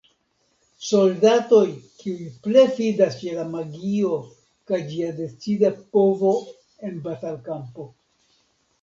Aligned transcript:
Soldatoj 0.85 1.61
kiuj 1.99 2.25
plej 2.47 2.65
fidas 2.79 3.19
je 3.27 3.37
la 3.41 3.45
magio 3.53 4.19
kaj 4.73 4.83
ĝia 4.91 5.13
decida 5.23 5.75
povo 5.95 6.37
en 6.91 7.01
la 7.01 7.09
batal-kampo. 7.09 7.93